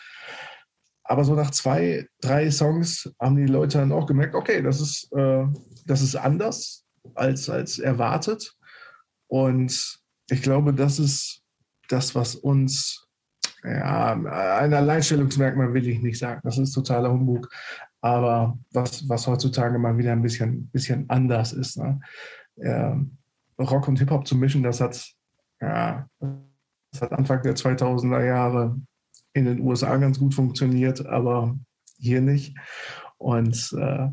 [1.04, 5.12] aber so nach zwei, drei Songs haben die Leute dann auch gemerkt, okay, das ist,
[5.14, 5.46] äh,
[5.86, 8.57] das ist anders als, als erwartet.
[9.28, 11.42] Und ich glaube, das ist
[11.90, 13.08] das, was uns,
[13.64, 17.50] ja, ein Alleinstellungsmerkmal will ich nicht sagen, das ist totaler Humbug,
[18.02, 21.78] aber was, was heutzutage mal wieder ein bisschen, bisschen anders ist.
[21.78, 22.00] Ne?
[22.58, 23.00] Ja,
[23.60, 25.14] Rock und Hip-Hop zu mischen, das hat,
[25.60, 26.08] ja,
[26.92, 28.80] das hat Anfang der 2000er Jahre
[29.34, 31.58] in den USA ganz gut funktioniert, aber
[32.00, 32.56] hier nicht.
[33.18, 34.10] Und äh,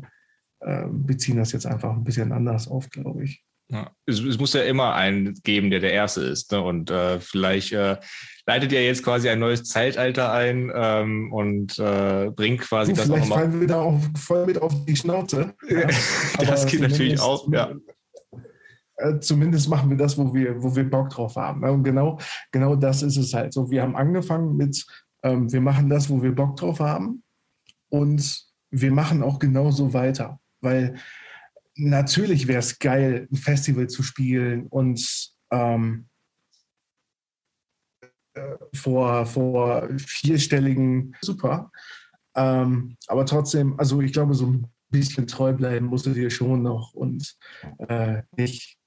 [0.59, 3.43] äh, wir ziehen das jetzt einfach ein bisschen anders auf, glaube ich.
[3.69, 6.51] Ja, es, es, muss ja immer einen geben, der der Erste ist.
[6.51, 6.61] Ne?
[6.61, 7.97] Und äh, vielleicht äh,
[8.45, 13.07] leitet ja jetzt quasi ein neues Zeitalter ein ähm, und äh, bringt quasi du, das
[13.07, 15.53] Vielleicht fallen wir da auch voll mit auf die Schnauze.
[15.67, 17.73] Ja, das geht natürlich auch, ja.
[18.97, 21.61] Äh, zumindest machen wir das, wo wir, wo wir Bock drauf haben.
[21.61, 21.71] Ne?
[21.71, 22.19] Und genau,
[22.51, 23.51] genau das ist es halt.
[23.51, 24.85] So, wir haben angefangen mit,
[25.23, 27.23] ähm, wir machen das, wo wir Bock drauf haben.
[27.89, 30.39] Und wir machen auch genauso weiter.
[30.61, 30.95] Weil
[31.75, 36.07] natürlich wäre es geil, ein Festival zu spielen und ähm,
[38.33, 41.71] äh, vor, vor vierstelligen super.
[42.35, 46.61] Ähm, aber trotzdem, also ich glaube, so ein bisschen treu bleiben musst du dir schon
[46.63, 47.37] noch und
[47.87, 48.77] äh, nicht,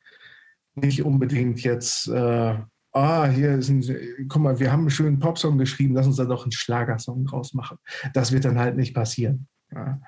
[0.75, 2.59] nicht unbedingt jetzt, äh,
[2.93, 6.25] ah, hier ist ein, guck mal, wir haben einen schönen Popsong geschrieben, lass uns da
[6.25, 7.79] doch einen Schlagersong draus machen.
[8.15, 9.49] Das wird dann halt nicht passieren.
[9.73, 10.01] Ja,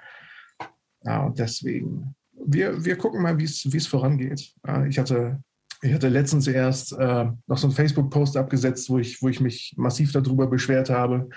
[1.05, 4.55] ja und deswegen wir, wir gucken mal, wie es vorangeht.
[4.89, 5.43] ich, hatte,
[5.83, 9.75] ich hatte letztens erst äh, noch so einen Facebook-Post abgesetzt, wo ich, wo ich mich
[9.77, 11.29] massiv darüber beschwert habe,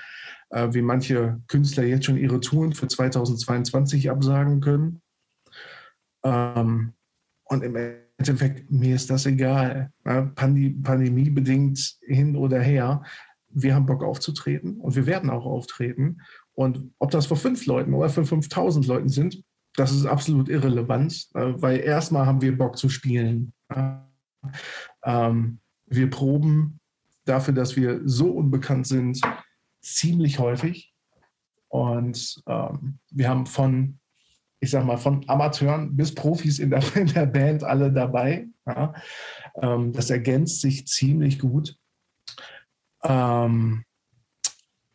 [0.49, 5.01] äh, wie manche Künstler jetzt schon ihre Touren für 2022 absagen können.
[6.23, 6.93] Ähm,
[7.45, 7.75] und im
[8.17, 9.91] Endeffekt, mir ist das egal.
[10.05, 13.03] Ja, Pandemie, pandemiebedingt hin oder her.
[13.49, 16.21] Wir haben Bock aufzutreten und wir werden auch auftreten.
[16.53, 19.43] Und ob das vor fünf Leuten oder für 5000 Leuten sind,
[19.75, 23.53] das ist absolut irrelevant, äh, weil erstmal haben wir Bock zu spielen.
[25.03, 26.79] Ähm, wir proben
[27.25, 29.19] dafür, dass wir so unbekannt sind,
[29.81, 30.93] ziemlich häufig.
[31.69, 33.99] Und ähm, wir haben von,
[34.59, 36.81] ich sag mal, von Amateuren bis Profis in der,
[37.25, 38.47] Band alle dabei.
[39.61, 41.77] Ähm, das ergänzt sich ziemlich gut.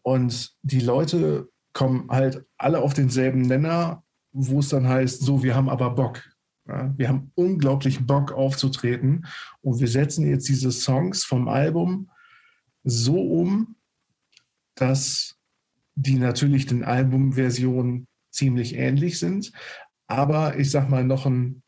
[0.03, 4.03] Und die Leute kommen halt alle auf denselben Nenner
[4.39, 6.23] wo es dann heißt, so, wir haben aber Bock.
[6.67, 9.27] Ja, wir haben unglaublich Bock aufzutreten
[9.63, 12.11] und wir setzen jetzt diese Songs vom Album
[12.85, 13.77] so um,
[14.75, 15.37] dass
[15.95, 19.51] die natürlich den Albumversionen ziemlich ähnlich sind,
[20.07, 21.63] aber ich sag mal noch, ein,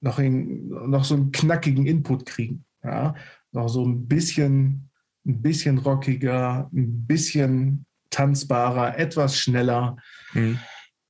[0.00, 2.64] noch, ein, noch so einen knackigen Input kriegen.
[2.82, 3.14] Ja?
[3.52, 4.90] Noch so ein bisschen,
[5.26, 9.96] ein bisschen rockiger, ein bisschen tanzbarer, etwas schneller.
[10.32, 10.58] Mhm.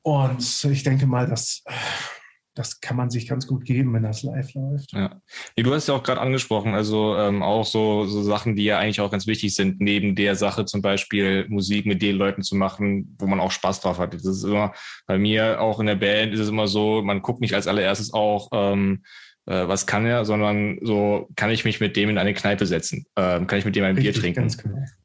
[0.07, 1.65] Und ich denke mal, dass
[2.55, 4.93] das kann man sich ganz gut geben, wenn das live läuft.
[4.93, 5.21] Ja.
[5.57, 8.79] Nee, du hast ja auch gerade angesprochen, also ähm, auch so, so Sachen, die ja
[8.79, 12.55] eigentlich auch ganz wichtig sind, neben der Sache zum Beispiel Musik mit den Leuten zu
[12.55, 14.15] machen, wo man auch Spaß drauf hat.
[14.15, 14.73] Das ist immer
[15.09, 18.15] bei mir auch in der Band ist es immer so, man guckt nicht als allererstes
[18.15, 19.03] auch, ähm,
[19.47, 23.07] äh, was kann er, sondern so kann ich mich mit dem in eine Kneipe setzen,
[23.15, 24.49] äh, kann ich mit dem ein Richtig, Bier trinken.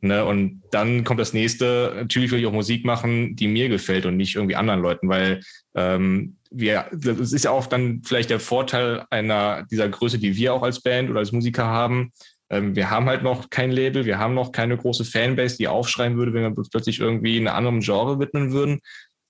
[0.01, 0.15] Genau.
[0.15, 0.25] Ne?
[0.25, 4.17] Und dann kommt das nächste, natürlich will ich auch Musik machen, die mir gefällt und
[4.17, 5.41] nicht irgendwie anderen Leuten, weil
[5.75, 10.53] ähm, wir, das ist ja auch dann vielleicht der Vorteil einer dieser Größe, die wir
[10.53, 12.11] auch als Band oder als Musiker haben.
[12.49, 16.17] Ähm, wir haben halt noch kein Label, wir haben noch keine große Fanbase, die aufschreiben
[16.17, 18.81] würde, wenn wir plötzlich irgendwie in einem anderen Genre widmen würden.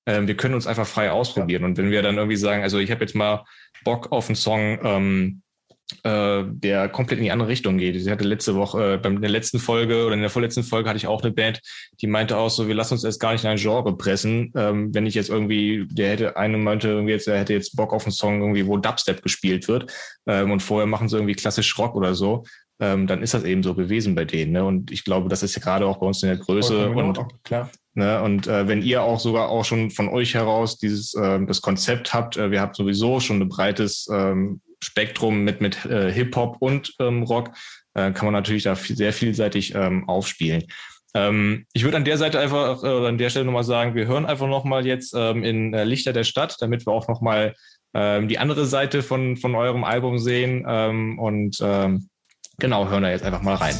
[0.06, 1.64] Ähm, wir können uns einfach frei ausprobieren.
[1.64, 3.44] Und wenn wir dann irgendwie sagen, also ich habe jetzt mal
[3.84, 5.42] Bock auf einen Song, ähm,
[6.04, 7.96] äh, der komplett in die andere Richtung geht.
[7.96, 10.98] Ich hatte letzte Woche, äh, bei der letzten Folge oder in der vorletzten Folge hatte
[10.98, 11.60] ich auch eine Band,
[12.02, 14.52] die meinte auch so, wir lassen uns erst gar nicht in ein Genre pressen.
[14.56, 17.94] Ähm, wenn ich jetzt irgendwie, der hätte, eine meinte irgendwie jetzt, er hätte jetzt Bock
[17.94, 19.92] auf einen Song irgendwie, wo Dubstep gespielt wird
[20.26, 22.44] ähm, und vorher machen sie irgendwie klassisch Rock oder so.
[22.80, 24.54] Ähm, dann ist das eben so gewesen bei denen.
[24.54, 24.66] Ne?
[24.66, 26.90] Und ich glaube, das ist ja gerade auch bei uns in der Größe.
[26.90, 27.70] Und, klar.
[27.94, 28.22] Ne?
[28.22, 32.14] Und äh, wenn ihr auch sogar auch schon von euch heraus dieses äh, das Konzept
[32.14, 36.94] habt, äh, wir haben sowieso schon ein breites ähm, Spektrum mit, mit äh, Hip-Hop und
[37.00, 37.52] ähm, Rock,
[37.94, 40.64] äh, kann man natürlich da sehr vielseitig ähm, aufspielen.
[41.14, 44.26] Ähm, ich würde an der Seite einfach, äh, an der Stelle nochmal sagen, wir hören
[44.26, 47.54] einfach nochmal jetzt ähm, in äh, Lichter der Stadt, damit wir auch nochmal
[47.94, 50.66] ähm, die andere Seite von, von eurem Album sehen.
[50.68, 52.08] Ähm, und ähm,
[52.60, 53.76] genau, hören da jetzt einfach mal rein.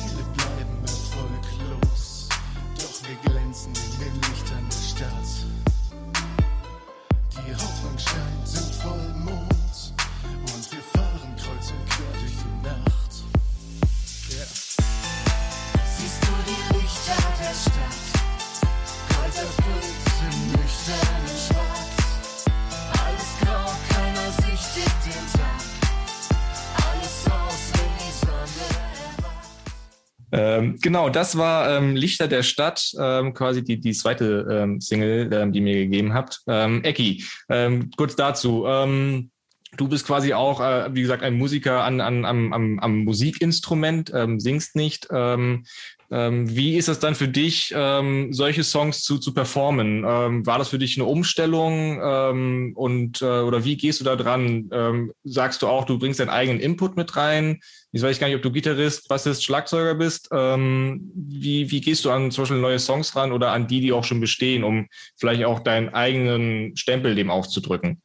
[30.82, 35.52] Genau, das war ähm, Lichter der Stadt, ähm, quasi die, die zweite ähm, Single, ähm,
[35.52, 36.42] die ihr mir gegeben habt.
[36.48, 38.66] Ähm, Ecki, ähm, kurz dazu.
[38.68, 39.32] Ähm,
[39.78, 44.12] du bist quasi auch, äh, wie gesagt, ein Musiker an, an, am, am, am Musikinstrument,
[44.14, 45.08] ähm, singst nicht.
[45.12, 45.66] Ähm,
[46.12, 50.04] ähm, wie ist das dann für dich, ähm, solche Songs zu, zu performen?
[50.06, 54.18] Ähm, war das für dich eine Umstellung ähm, und äh, oder wie gehst du da
[54.18, 54.70] dran?
[54.74, 57.62] Ähm, sagst du auch, du bringst deinen eigenen Input mit rein?
[57.94, 60.28] Ich weiß gar nicht, ob du Gitarrist, Bassist, Schlagzeuger bist.
[60.34, 63.94] Ähm, wie, wie gehst du an zum Beispiel neue Songs ran oder an die, die
[63.94, 68.02] auch schon bestehen, um vielleicht auch deinen eigenen Stempel dem aufzudrücken?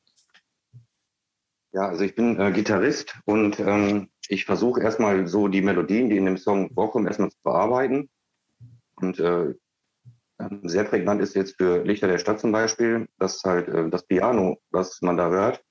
[1.73, 3.59] Ja, also ich bin äh, Gitarrist und
[4.29, 8.09] ich versuche erstmal so die Melodien, die in dem Song vorkommen, erstmal zu bearbeiten.
[8.97, 9.55] Und äh,
[10.65, 14.59] sehr prägnant ist jetzt für Lichter der Stadt zum Beispiel, dass halt äh, das Piano,
[14.71, 15.63] was man da hört,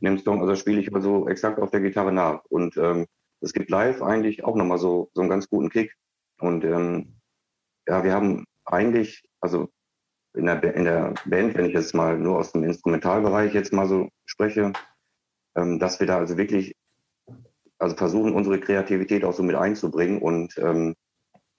[0.00, 2.44] in dem Song, also spiele ich also exakt auf der Gitarre nach.
[2.48, 3.06] Und ähm,
[3.40, 5.94] es gibt live eigentlich auch nochmal so, so einen ganz guten Kick.
[6.38, 7.20] Und ähm,
[7.86, 9.68] ja, wir haben eigentlich, also
[10.34, 13.86] in der, in der Band, wenn ich jetzt mal nur aus dem Instrumentalbereich jetzt mal
[13.86, 14.72] so spreche,
[15.54, 16.74] ähm, dass wir da also wirklich
[17.78, 20.20] also versuchen, unsere Kreativität auch so mit einzubringen.
[20.20, 20.94] Und ähm,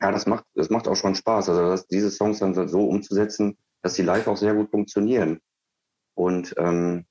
[0.02, 1.50] ja, das macht, das macht auch schon Spaß.
[1.50, 5.40] Also dass diese Songs dann so umzusetzen, dass sie live auch sehr gut funktionieren.
[6.16, 7.06] Und ähm,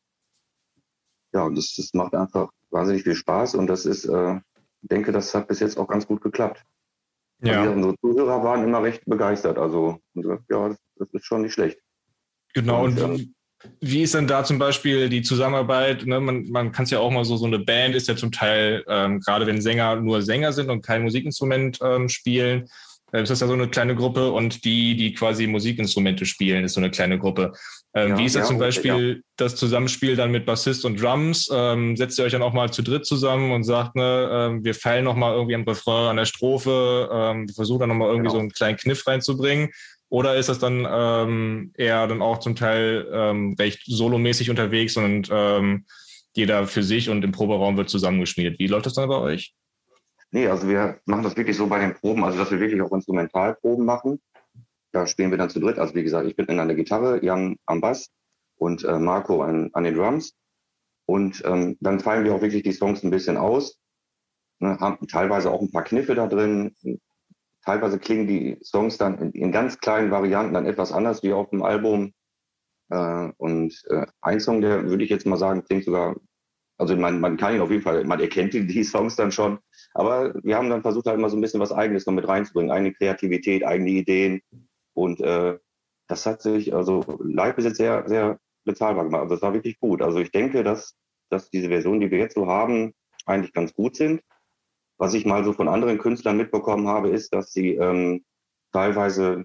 [1.32, 4.40] ja, das, das macht einfach wahnsinnig viel Spaß und das ist, äh,
[4.82, 6.64] denke, das hat bis jetzt auch ganz gut geklappt.
[7.42, 7.60] Ja.
[7.60, 9.58] Also unsere Zuhörer waren immer recht begeistert.
[9.58, 11.78] Also ja, das, das ist schon nicht schlecht.
[12.54, 13.34] Genau, und, und ähm,
[13.80, 16.06] wie ist denn da zum Beispiel die Zusammenarbeit?
[16.06, 16.20] Ne?
[16.20, 18.84] Man, man kann es ja auch mal so, so eine Band ist ja zum Teil,
[18.88, 22.68] ähm, gerade wenn Sänger nur Sänger sind und kein Musikinstrument ähm, spielen,
[23.12, 26.74] äh, ist das ja so eine kleine Gruppe und die, die quasi Musikinstrumente spielen, ist
[26.74, 27.52] so eine kleine Gruppe.
[27.94, 29.22] Ähm, ja, wie ist ja, zum Beispiel ja.
[29.36, 31.48] das Zusammenspiel dann mit Bassist und Drums?
[31.52, 34.74] Ähm, setzt ihr euch dann auch mal zu dritt zusammen und sagt, ne, ähm, wir
[34.74, 38.08] feilen noch mal irgendwie am Refrain, an der Strophe, ähm, wir versuchen dann noch mal
[38.08, 38.34] irgendwie genau.
[38.34, 39.70] so einen kleinen Kniff reinzubringen?
[40.08, 45.28] Oder ist das dann ähm, eher dann auch zum Teil ähm, recht solomäßig unterwegs und
[45.32, 45.86] ähm,
[46.34, 48.58] jeder für sich und im Proberaum wird zusammengeschmiedet?
[48.58, 49.54] Wie läuft das dann bei euch?
[50.30, 52.92] Nee, also wir machen das wirklich so bei den Proben, also dass wir wirklich auch
[52.92, 54.20] Instrumentalproben machen.
[54.92, 55.78] Da spielen wir dann zu dritt.
[55.78, 58.10] Also wie gesagt, ich bin in der Gitarre, Jan am Bass
[58.56, 60.34] und äh, Marco an, an den Drums.
[61.06, 63.78] Und ähm, dann feilen wir auch wirklich die Songs ein bisschen aus.
[64.60, 66.74] Ne, haben teilweise auch ein paar Kniffe da drin,
[67.64, 71.50] Teilweise klingen die Songs dann in, in ganz kleinen Varianten dann etwas anders wie auf
[71.50, 72.12] dem Album.
[72.90, 76.16] Äh, und äh, ein Song, der würde ich jetzt mal sagen, klingt sogar,
[76.76, 79.58] also man, man kann ihn auf jeden Fall, man erkennt die, die Songs dann schon.
[79.94, 82.70] Aber wir haben dann versucht, halt immer so ein bisschen was Eigenes noch mit reinzubringen,
[82.70, 84.42] eigene Kreativität, eigene Ideen.
[84.92, 85.58] Und äh,
[86.08, 89.22] das hat sich, also live ist jetzt sehr, sehr bezahlbar gemacht.
[89.22, 90.02] Also es war wirklich gut.
[90.02, 90.96] Also ich denke, dass,
[91.30, 92.92] dass diese Versionen, die wir jetzt so haben,
[93.26, 94.20] eigentlich ganz gut sind.
[94.98, 98.24] Was ich mal so von anderen Künstlern mitbekommen habe, ist, dass sie ähm,
[98.72, 99.44] teilweise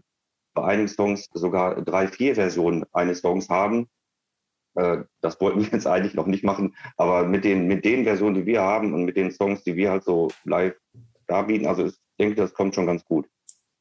[0.53, 3.87] bei einigen Songs sogar drei, vier Versionen eines Songs haben.
[4.75, 8.35] Äh, das wollten wir jetzt eigentlich noch nicht machen, aber mit den, mit den Versionen,
[8.35, 10.75] die wir haben und mit den Songs, die wir halt so live
[11.27, 13.27] darbieten, also ich denke, das kommt schon ganz gut.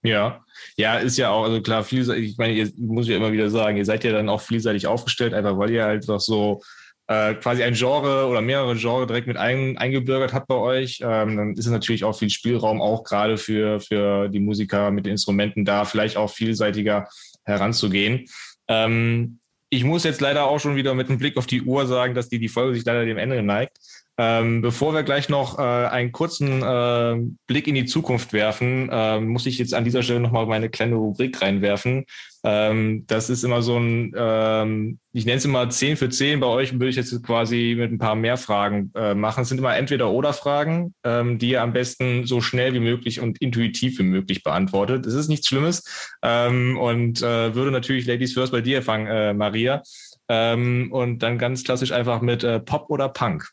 [0.03, 0.45] Ja,
[0.77, 3.77] ja, ist ja auch, also klar, vielseitig, ich meine, ihr muss ja immer wieder sagen,
[3.77, 6.63] ihr seid ja dann auch vielseitig aufgestellt, einfach weil ihr halt doch so
[7.09, 11.01] äh, quasi ein Genre oder mehrere Genre direkt mit ein, eingebürgert hat bei euch.
[11.03, 15.07] Ähm, dann ist es natürlich auch viel Spielraum, auch gerade für, für die Musiker mit
[15.07, 17.09] den Instrumenten da vielleicht auch vielseitiger
[17.45, 18.27] heranzugehen.
[18.69, 19.41] Ähm,
[19.71, 22.29] ich muss jetzt leider auch schon wieder mit einem Blick auf die Uhr sagen, dass
[22.29, 23.79] die, die Folge sich leider dem Ende neigt.
[24.21, 29.21] Ähm, bevor wir gleich noch äh, einen kurzen äh, Blick in die Zukunft werfen, äh,
[29.21, 32.05] muss ich jetzt an dieser Stelle nochmal meine kleine Rubrik reinwerfen.
[32.43, 36.41] Ähm, das ist immer so ein, ähm, ich nenne es immer 10 für 10.
[36.41, 39.43] Bei euch würde ich jetzt quasi mit ein paar mehr Fragen äh, machen.
[39.43, 43.21] Es sind immer entweder oder Fragen, ähm, die ihr am besten so schnell wie möglich
[43.21, 45.07] und intuitiv wie möglich beantwortet.
[45.07, 45.85] Das ist nichts Schlimmes
[46.23, 49.83] ähm, und äh, würde natürlich Ladies First bei dir fangen, äh, Maria.
[50.29, 53.53] Ähm, und dann ganz klassisch einfach mit Pop oder Punk.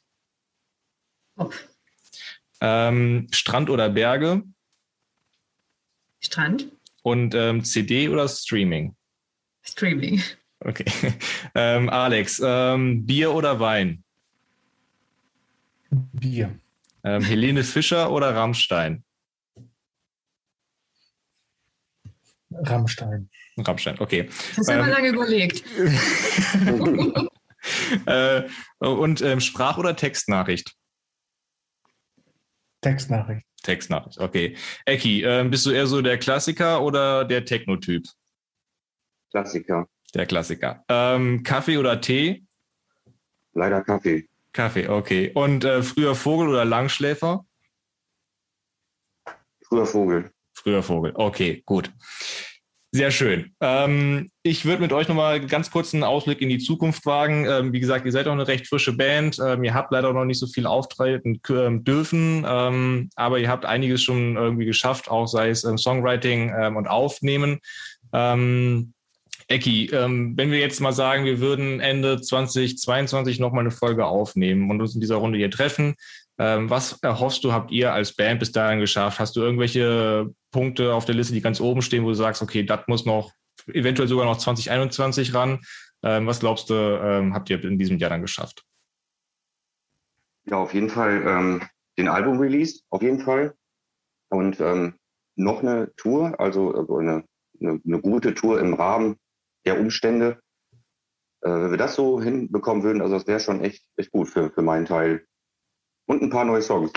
[2.61, 4.43] Ähm, Strand oder Berge?
[6.19, 6.71] Strand.
[7.03, 8.95] Und ähm, CD oder Streaming?
[9.63, 10.21] Streaming.
[10.59, 10.85] Okay.
[11.57, 14.03] Ähm, Alex, ähm, Bier oder Wein?
[15.89, 16.59] Bier.
[17.05, 19.05] Ähm, Helene Fischer oder Rammstein?
[22.51, 23.29] Rammstein.
[23.57, 24.29] Rammstein, okay.
[24.57, 25.63] Das haben wir ähm, lange überlegt.
[28.05, 28.43] äh,
[28.79, 30.75] und ähm, Sprach- oder Textnachricht?
[32.85, 33.47] Textnachricht.
[33.63, 34.55] Textnachricht, okay.
[34.85, 38.05] Eki, äh, bist du eher so der Klassiker oder der Technotyp?
[39.31, 39.87] Klassiker.
[40.13, 40.85] Der Klassiker.
[40.87, 42.45] Ähm, Kaffee oder Tee?
[43.53, 44.29] Leider Kaffee.
[44.53, 45.31] Kaffee, okay.
[45.33, 47.43] Und äh, früher Vogel oder Langschläfer?
[49.67, 50.31] Früher Vogel.
[50.53, 51.91] Früher Vogel, okay, gut.
[52.95, 53.51] Sehr schön.
[53.59, 57.45] Ähm, ich würde mit euch nochmal ganz kurz einen Ausblick in die Zukunft wagen.
[57.45, 59.37] Ähm, wie gesagt, ihr seid auch eine recht frische Band.
[59.37, 63.65] Ähm, ihr habt leider noch nicht so viel auftreten ähm, dürfen, ähm, aber ihr habt
[63.65, 67.59] einiges schon irgendwie geschafft, auch sei es ähm, Songwriting und Aufnehmen.
[69.47, 74.79] Ecki, wenn wir jetzt mal sagen, wir würden Ende 2022 nochmal eine Folge aufnehmen und
[74.79, 75.95] uns in dieser Runde hier treffen,
[76.37, 79.19] ähm, was erhoffst du, habt ihr als Band bis dahin geschafft?
[79.19, 82.63] Hast du irgendwelche Punkte auf der Liste, die ganz oben stehen, wo du sagst, okay,
[82.63, 83.31] das muss noch
[83.67, 85.59] eventuell sogar noch 2021 ran?
[86.03, 88.63] Ähm, was glaubst du, ähm, habt ihr in diesem Jahr dann geschafft?
[90.45, 91.61] Ja, auf jeden Fall ähm,
[91.97, 93.55] den Album-Release, auf jeden Fall.
[94.29, 94.95] Und ähm,
[95.35, 97.23] noch eine Tour, also, also eine,
[97.59, 99.15] eine, eine, gute Tour im Rahmen
[99.65, 100.39] der Umstände.
[101.41, 104.51] Äh, wenn wir das so hinbekommen würden, also das wäre schon echt, echt gut für,
[104.51, 105.25] für meinen Teil.
[106.07, 106.91] Und ein paar neue Songs.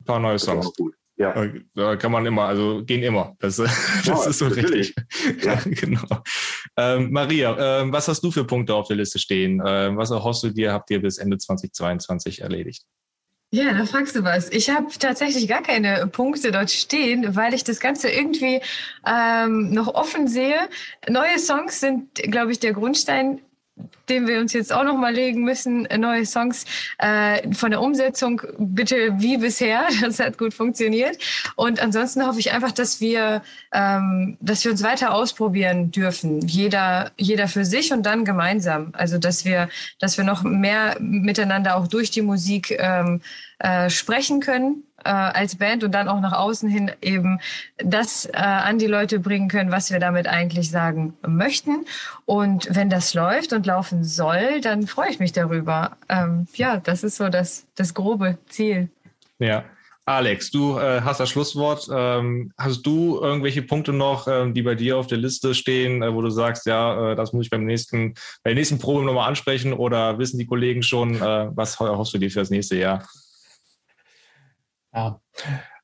[0.00, 0.70] Ein paar neue Songs.
[1.16, 1.34] Ja.
[1.74, 3.34] Da kann man immer, also gehen immer.
[3.40, 4.94] Das, das ja, ist so natürlich.
[4.96, 5.44] richtig.
[5.44, 5.60] Ja.
[5.64, 6.22] genau.
[6.76, 9.60] Ähm, Maria, ähm, was hast du für Punkte auf der Liste stehen?
[9.66, 12.84] Ähm, was erhoffst du dir, habt ihr bis Ende 2022 erledigt?
[13.50, 14.50] Ja, da fragst du was.
[14.50, 18.60] Ich habe tatsächlich gar keine Punkte dort stehen, weil ich das Ganze irgendwie
[19.06, 20.68] ähm, noch offen sehe.
[21.08, 23.40] Neue Songs sind, glaube ich, der Grundstein
[24.08, 26.64] den wir uns jetzt auch noch mal legen müssen, neue Songs
[26.98, 29.86] äh, von der Umsetzung bitte wie bisher.
[30.08, 31.18] Das hat gut funktioniert.
[31.56, 36.40] Und ansonsten hoffe ich einfach, dass wir, ähm, dass wir uns weiter ausprobieren dürfen.
[36.40, 38.90] Jeder, jeder für sich und dann gemeinsam.
[38.94, 43.20] Also dass wir, dass wir noch mehr miteinander auch durch die Musik ähm,
[43.58, 47.40] äh, sprechen können äh, als Band und dann auch nach außen hin eben
[47.78, 51.84] das äh, an die Leute bringen können, was wir damit eigentlich sagen möchten.
[52.26, 55.96] Und wenn das läuft und laufen soll, dann freue ich mich darüber.
[56.08, 58.88] Ähm, ja, das ist so das, das grobe Ziel.
[59.38, 59.64] Ja.
[60.08, 61.86] Alex, du äh, hast das Schlusswort.
[61.92, 66.14] Ähm, hast du irgendwelche Punkte noch, ähm, die bei dir auf der Liste stehen, äh,
[66.14, 69.28] wo du sagst, ja, äh, das muss ich beim nächsten, bei der nächsten Probe nochmal
[69.28, 73.06] ansprechen oder wissen die Kollegen schon, äh, was hoffst du dir für das nächste Jahr?
[74.92, 75.20] Ja,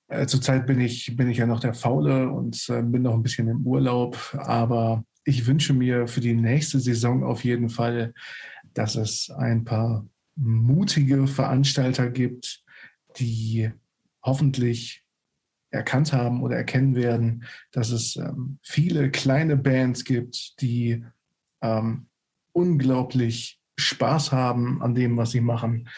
[0.09, 3.23] äh, zurzeit bin ich, bin ich ja noch der Faule und äh, bin noch ein
[3.23, 8.13] bisschen im Urlaub, aber ich wünsche mir für die nächste Saison auf jeden Fall,
[8.75, 12.63] dass es ein paar mutige Veranstalter gibt,
[13.17, 13.71] die
[14.23, 15.05] hoffentlich
[15.71, 21.05] erkannt haben oder erkennen werden, dass es ähm, viele kleine Bands gibt, die
[21.63, 22.07] ähm,
[22.53, 25.89] unglaublich Spaß haben an dem, was sie machen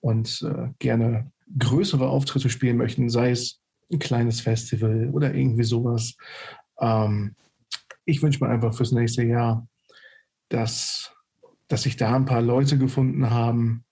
[0.00, 3.60] und äh, gerne größere Auftritte spielen möchten, sei es
[3.92, 6.16] ein kleines Festival oder irgendwie sowas.
[6.80, 7.34] Ähm,
[8.04, 9.66] ich wünsche mir einfach fürs nächste Jahr,
[10.48, 11.14] dass,
[11.68, 13.84] dass sich da ein paar Leute gefunden haben,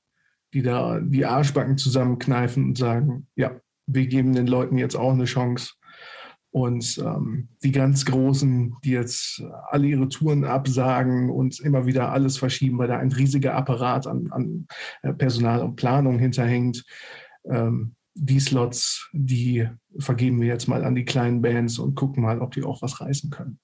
[0.53, 5.25] die da die Arschbacken zusammenkneifen und sagen, ja, wir geben den Leuten jetzt auch eine
[5.25, 5.75] Chance.
[6.53, 12.39] Und ähm, die ganz Großen, die jetzt alle ihre Touren absagen und immer wieder alles
[12.39, 14.67] verschieben, weil da ein riesiger Apparat an, an
[15.03, 16.85] äh, Personal und Planung hinterhängt.
[17.45, 19.69] Ähm, die Slots, die
[19.99, 23.01] vergeben wir jetzt mal an die kleinen Bands und gucken mal, ob die auch was
[23.01, 23.59] reißen können.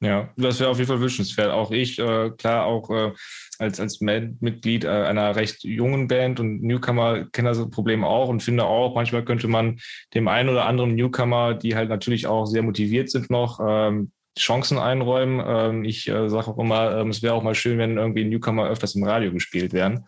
[0.00, 1.50] Ja, das wäre auf jeden Fall wünschenswert.
[1.50, 3.12] Auch ich, äh, klar, auch äh,
[3.58, 8.40] als, als Mitglied äh, einer recht jungen Band und Newcomer kenne das Problem auch und
[8.40, 9.80] finde auch, manchmal könnte man
[10.14, 14.78] dem einen oder anderen Newcomer, die halt natürlich auch sehr motiviert sind noch, ähm, Chancen
[14.78, 15.42] einräumen.
[15.44, 18.68] Ähm, ich äh, sage auch immer, ähm, es wäre auch mal schön, wenn irgendwie Newcomer
[18.68, 20.04] öfters im Radio gespielt werden.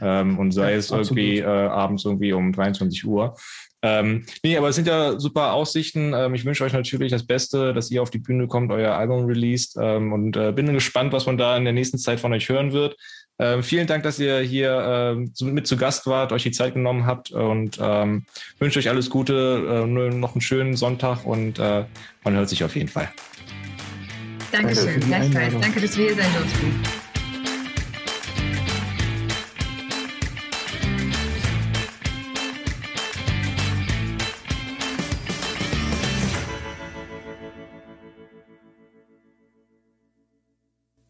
[0.00, 1.18] Ähm, und sei ja, es absolut.
[1.18, 3.36] irgendwie äh, abends irgendwie um 23 Uhr.
[3.82, 6.14] Ähm, nee, aber es sind ja super Aussichten.
[6.14, 9.26] Ähm, ich wünsche euch natürlich das Beste, dass ihr auf die Bühne kommt, euer Album
[9.26, 12.48] released ähm, und äh, bin gespannt, was man da in der nächsten Zeit von euch
[12.48, 12.96] hören wird.
[13.38, 17.04] Ähm, vielen Dank, dass ihr hier äh, mit zu Gast wart, euch die Zeit genommen
[17.04, 18.24] habt und ähm,
[18.58, 21.84] wünsche euch alles Gute, äh, noch einen schönen Sonntag und äh,
[22.22, 23.10] man hört sich auf jeden Fall.
[24.50, 25.54] Dankeschön, gleichfalls.
[25.60, 27.03] Danke, dass wir hier sein durften.